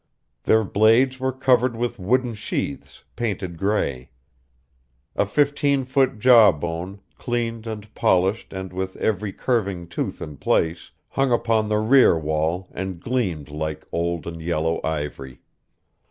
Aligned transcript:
Their 0.45 0.63
blades 0.63 1.19
were 1.19 1.31
covered 1.31 1.75
with 1.75 1.99
wooden 1.99 2.33
sheaths, 2.33 3.03
painted 3.15 3.55
gray. 3.55 4.09
A 5.15 5.27
fifteen 5.27 5.85
foot 5.85 6.17
jawbone, 6.17 7.01
cleaned 7.19 7.67
and 7.67 7.93
polished 7.93 8.51
and 8.51 8.73
with 8.73 8.95
every 8.95 9.31
curving 9.31 9.85
tooth 9.87 10.19
in 10.19 10.37
place, 10.37 10.89
hung 11.09 11.31
upon 11.31 11.67
the 11.69 11.77
rear 11.77 12.17
wall 12.17 12.67
and 12.71 12.99
gleamed 12.99 13.49
like 13.49 13.85
old 13.91 14.25
and 14.25 14.41
yellow 14.41 14.81
ivory. 14.83 15.43